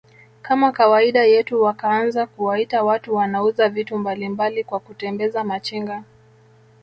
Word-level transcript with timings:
kama 0.41 0.71
kawaida 0.71 1.23
yetu 1.25 1.61
wakaanza 1.61 2.25
kuwaita 2.25 2.83
watu 2.83 3.15
wanauza 3.15 3.69
vitu 3.69 3.97
mbalimbali 3.97 4.63
kwa 4.63 4.79
kutembeza 4.79 5.43
Machinga 5.43 6.03